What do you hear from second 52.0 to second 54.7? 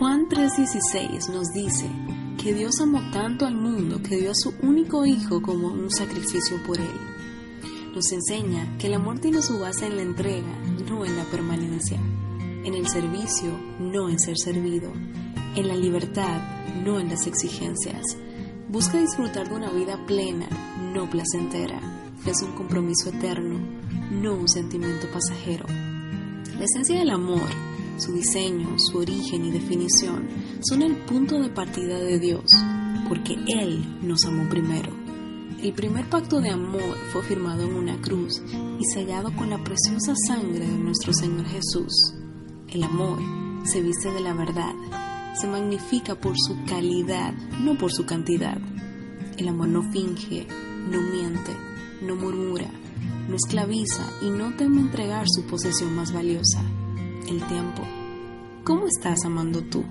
no murmura, no esclaviza y no